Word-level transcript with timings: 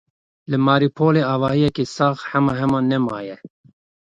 Li 0.49 0.57
Mariupolê 0.67 1.21
avahiyeke 1.33 1.83
sax 1.95 2.17
hema 2.29 2.53
hema 2.59 2.79
ne 2.89 2.97
maye. 3.07 3.35